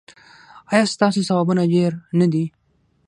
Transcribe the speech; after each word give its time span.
ایا 0.71 0.83
ستاسو 0.93 1.19
ثوابونه 1.29 1.63
ډیر 1.73 1.91
نه 2.19 2.27
دي؟ 2.33 2.45